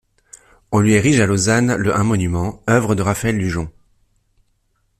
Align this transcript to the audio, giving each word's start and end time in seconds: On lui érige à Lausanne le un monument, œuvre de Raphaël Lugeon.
On 0.71 0.79
lui 0.79 0.93
érige 0.93 1.19
à 1.21 1.27
Lausanne 1.27 1.75
le 1.75 1.95
un 1.95 2.03
monument, 2.03 2.63
œuvre 2.67 2.95
de 2.95 3.03
Raphaël 3.03 3.37
Lugeon. 3.37 3.71